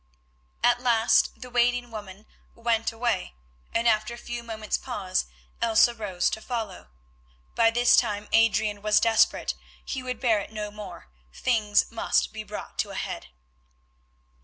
[0.63, 3.35] At last the waiting woman went away,
[3.71, 5.25] and, after a few moment's pause,
[5.61, 6.87] Elsa rose to follow.
[7.53, 9.53] By this time Adrian was desperate.
[9.85, 13.27] He would bear it no more; things must be brought to a head.